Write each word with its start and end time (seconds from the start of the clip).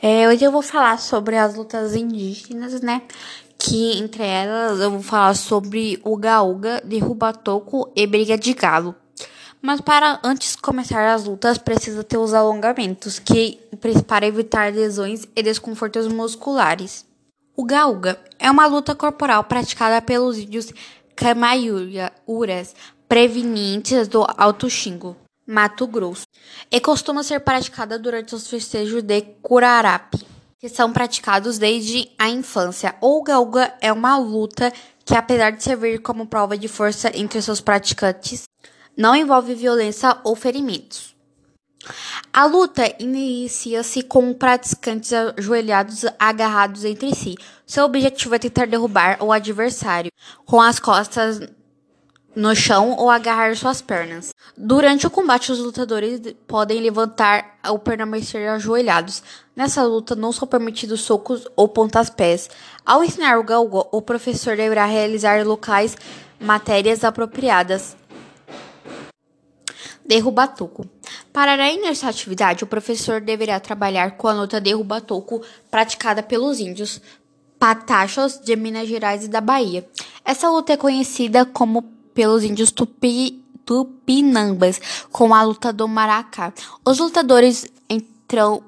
É, 0.00 0.28
hoje 0.28 0.44
eu 0.44 0.52
vou 0.52 0.62
falar 0.62 0.96
sobre 0.98 1.36
as 1.36 1.56
lutas 1.56 1.96
indígenas, 1.96 2.80
né? 2.80 3.02
Que 3.58 3.98
entre 3.98 4.22
elas 4.22 4.78
eu 4.78 4.92
vou 4.92 5.02
falar 5.02 5.34
sobre 5.34 6.00
o 6.04 6.16
gaúga, 6.16 6.80
derruba 6.84 7.32
toco 7.32 7.90
e 7.96 8.06
briga 8.06 8.38
de 8.38 8.54
galo. 8.54 8.94
Mas 9.60 9.80
para 9.80 10.20
antes 10.22 10.54
começar 10.54 11.12
as 11.12 11.24
lutas, 11.24 11.58
precisa 11.58 12.04
ter 12.04 12.16
os 12.16 12.32
alongamentos, 12.32 13.18
que 13.18 13.58
para 14.06 14.24
evitar 14.24 14.72
lesões 14.72 15.26
e 15.34 15.42
desconfortos 15.42 16.06
musculares. 16.06 17.04
O 17.56 17.64
gaúga 17.64 18.20
é 18.38 18.48
uma 18.48 18.66
luta 18.66 18.94
corporal 18.94 19.42
praticada 19.42 20.00
pelos 20.00 20.38
índios 20.38 20.72
Camaiuras, 21.16 22.76
prevenientes 23.08 24.06
do 24.06 24.24
Alto 24.36 24.70
Xingo. 24.70 25.16
Mato 25.44 25.86
Grosso, 25.86 26.26
e 26.70 26.80
costuma 26.80 27.22
ser 27.22 27.40
praticada 27.40 27.98
durante 27.98 28.34
os 28.34 28.46
festejos 28.48 29.02
de 29.02 29.22
Curarapi, 29.42 30.26
que 30.58 30.68
são 30.68 30.92
praticados 30.92 31.58
desde 31.58 32.10
a 32.18 32.28
infância. 32.28 32.94
O 33.00 33.22
Gaúga 33.22 33.74
é 33.80 33.92
uma 33.92 34.16
luta 34.18 34.72
que, 35.04 35.14
apesar 35.14 35.50
de 35.50 35.62
servir 35.62 36.00
como 36.00 36.26
prova 36.26 36.58
de 36.58 36.68
força 36.68 37.10
entre 37.14 37.40
seus 37.40 37.60
praticantes, 37.60 38.44
não 38.96 39.14
envolve 39.14 39.54
violência 39.54 40.18
ou 40.24 40.34
ferimentos. 40.34 41.16
A 42.32 42.44
luta 42.44 42.92
inicia-se 42.98 44.02
com 44.02 44.34
praticantes 44.34 45.12
ajoelhados 45.12 46.04
agarrados 46.18 46.84
entre 46.84 47.14
si. 47.14 47.36
Seu 47.66 47.84
objetivo 47.84 48.34
é 48.34 48.38
tentar 48.38 48.66
derrubar 48.66 49.22
o 49.22 49.32
adversário 49.32 50.10
com 50.44 50.60
as 50.60 50.78
costas 50.78 51.40
no 52.38 52.54
chão 52.54 52.94
ou 52.96 53.10
agarrar 53.10 53.56
suas 53.56 53.82
pernas. 53.82 54.32
Durante 54.56 55.04
o 55.04 55.10
combate, 55.10 55.50
os 55.50 55.58
lutadores 55.58 56.20
podem 56.46 56.80
levantar 56.80 57.58
ou 57.68 57.80
permanecer 57.80 58.48
ajoelhados. 58.48 59.24
Nessa 59.56 59.82
luta, 59.82 60.14
não 60.14 60.30
são 60.30 60.46
permitidos 60.46 61.00
socos 61.00 61.48
ou 61.56 61.66
pontas-pés. 61.66 62.48
Ao 62.86 63.02
ensinar 63.02 63.40
o 63.40 63.42
galgo, 63.42 63.88
o 63.90 64.00
professor 64.00 64.56
deverá 64.56 64.86
realizar 64.86 65.44
locais 65.44 65.96
matérias 66.38 67.02
apropriadas. 67.02 67.96
Derruba-toco. 70.06 70.86
Para 71.32 71.54
além 71.54 71.82
dessa 71.82 72.08
atividade, 72.08 72.62
o 72.62 72.68
professor 72.68 73.20
deverá 73.20 73.58
trabalhar 73.58 74.12
com 74.12 74.28
a 74.28 74.32
luta 74.32 74.60
derruba-toco 74.60 75.42
praticada 75.68 76.22
pelos 76.22 76.60
índios 76.60 77.00
patachos 77.58 78.38
de 78.38 78.54
Minas 78.54 78.86
Gerais 78.86 79.24
e 79.24 79.28
da 79.28 79.40
Bahia. 79.40 79.84
Essa 80.24 80.48
luta 80.48 80.72
é 80.72 80.76
conhecida 80.76 81.44
como 81.44 81.97
pelos 82.14 82.44
índios 82.44 82.70
tupi, 82.70 83.44
tupinambas 83.64 84.80
com 85.12 85.34
a 85.34 85.42
luta 85.42 85.72
do 85.72 85.86
maracá. 85.86 86.52
Os 86.84 86.98
lutadores 86.98 87.66
entram 87.88 88.62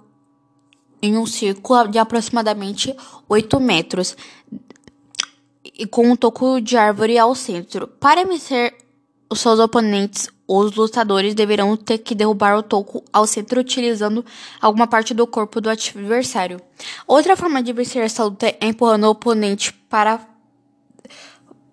em 1.02 1.16
um 1.16 1.26
círculo 1.26 1.88
de 1.88 1.98
aproximadamente 1.98 2.94
8 3.28 3.60
metros 3.60 4.16
e 5.64 5.86
com 5.86 6.10
um 6.10 6.16
toco 6.16 6.60
de 6.60 6.76
árvore 6.76 7.18
ao 7.18 7.34
centro. 7.34 7.86
Para 7.86 8.24
vencer 8.24 8.76
os 9.30 9.40
seus 9.40 9.58
oponentes, 9.58 10.28
os 10.46 10.74
lutadores 10.74 11.34
deverão 11.34 11.76
ter 11.76 11.98
que 11.98 12.14
derrubar 12.14 12.58
o 12.58 12.62
toco 12.62 13.04
ao 13.12 13.26
centro 13.26 13.60
utilizando 13.60 14.24
alguma 14.60 14.86
parte 14.86 15.14
do 15.14 15.26
corpo 15.26 15.60
do 15.60 15.70
adversário. 15.70 16.60
Outra 17.06 17.36
forma 17.36 17.62
de 17.62 17.72
vencer 17.72 18.02
essa 18.02 18.24
luta 18.24 18.48
é 18.48 18.58
empurrando 18.66 19.04
o 19.04 19.10
oponente 19.10 19.72
para 19.88 20.20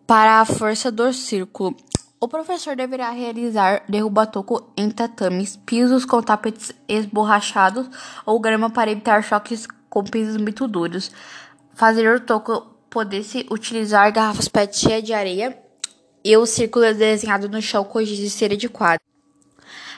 para 0.07 0.39
a 0.39 0.45
força 0.45 0.89
do 0.89 1.11
círculo. 1.11 1.75
O 2.19 2.29
professor 2.29 2.77
deverá 2.77 3.11
realizar 3.11 3.83
derruba-toco 3.89 4.71
em 4.75 4.89
tatames, 4.89 5.57
pisos 5.57 6.05
com 6.05 6.23
tapetes 6.23 6.71
esborrachados 6.87 7.87
ou 8.25 8.39
grama 8.39 8.69
para 8.69 8.89
evitar 8.89 9.21
choques 9.21 9.67
com 9.89 10.03
pisos 10.03 10.37
muito 10.37 10.65
duros. 10.65 11.11
Fazer 11.75 12.09
o 12.09 12.21
toco 12.21 12.61
poder-se 12.89 13.45
utilizar 13.51 14.11
garrafas 14.13 14.47
PET 14.47 14.79
cheias 14.79 15.03
de 15.03 15.13
areia 15.13 15.55
e 16.23 16.35
o 16.37 16.45
círculo 16.45 16.85
é 16.85 16.93
desenhado 16.93 17.49
no 17.49 17.61
chão 17.61 17.83
com 17.83 18.01
giz 18.01 18.17
de 18.17 18.29
cera 18.29 18.55
de 18.55 18.69
quadro. 18.69 19.05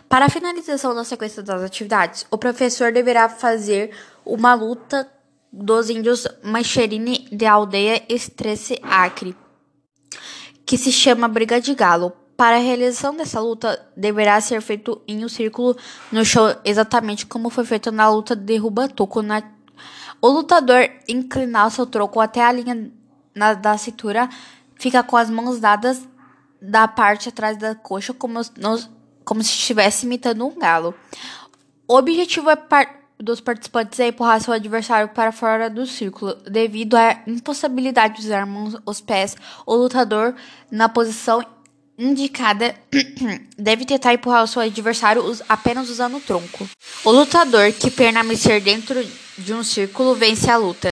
Para 0.09 0.25
a 0.25 0.29
finalização 0.29 0.95
da 0.95 1.03
sequência 1.03 1.43
das 1.43 1.61
atividades, 1.61 2.25
o 2.31 2.37
professor 2.37 2.91
deverá 2.91 3.29
fazer 3.29 3.91
uma 4.25 4.55
luta 4.55 5.07
dos 5.53 5.89
índios 5.89 6.27
Macherini 6.43 7.27
de 7.31 7.45
aldeia 7.45 8.03
Estresse 8.09 8.79
Acre 8.81 9.35
que 10.65 10.77
se 10.77 10.91
chama 10.91 11.27
Briga 11.27 11.59
de 11.59 11.73
Galo. 11.73 12.13
Para 12.37 12.55
a 12.55 12.59
realização 12.59 13.15
dessa 13.15 13.39
luta, 13.41 13.85
deverá 13.97 14.39
ser 14.39 14.61
feito 14.61 15.01
em 15.07 15.25
um 15.25 15.29
círculo 15.29 15.75
no 16.11 16.23
chão, 16.23 16.55
exatamente 16.63 17.25
como 17.25 17.49
foi 17.49 17.65
feito 17.65 17.91
na 17.91 18.09
luta 18.09 18.35
de 18.35 18.43
derruba-toco. 18.43 19.21
Na... 19.21 19.43
O 20.21 20.29
lutador 20.29 20.89
inclinar 21.07 21.69
seu 21.71 21.85
troco 21.85 22.19
até 22.19 22.41
a 22.43 22.51
linha 22.51 22.91
na, 23.35 23.53
da 23.53 23.77
cintura, 23.77 24.29
fica 24.75 25.03
com 25.03 25.17
as 25.17 25.29
mãos 25.29 25.59
dadas 25.59 26.07
da 26.61 26.87
parte 26.87 27.29
atrás 27.29 27.57
da 27.57 27.75
coxa, 27.75 28.13
como, 28.13 28.39
como 29.25 29.43
se 29.43 29.49
estivesse 29.49 30.05
imitando 30.05 30.45
um 30.45 30.57
galo. 30.57 30.93
O 31.87 31.95
objetivo 31.95 32.49
é 32.49 32.55
par 32.55 32.98
dos 33.21 33.41
participantes 33.41 33.99
é 33.99 34.07
empurrar 34.07 34.41
seu 34.41 34.53
adversário 34.53 35.09
para 35.09 35.31
fora 35.31 35.69
do 35.69 35.85
círculo. 35.85 36.35
Devido 36.49 36.95
à 36.95 37.21
impossibilidade 37.27 38.21
de 38.21 38.27
usar 38.27 38.47
os 38.85 39.01
pés, 39.01 39.35
o 39.65 39.75
lutador, 39.75 40.33
na 40.71 40.87
posição 40.87 41.43
indicada, 41.97 42.73
deve 43.59 43.83
tentar 43.83 44.13
empurrar 44.13 44.43
o 44.43 44.47
seu 44.47 44.61
adversário 44.61 45.21
apenas 45.49 45.89
usando 45.89 46.15
o 46.15 46.21
tronco. 46.21 46.67
O 47.03 47.11
lutador 47.11 47.73
que 47.73 47.91
permanecer 47.91 48.61
dentro 48.61 49.05
de 49.37 49.53
um 49.53 49.63
círculo 49.63 50.15
vence 50.15 50.49
a 50.49 50.55
luta. 50.55 50.87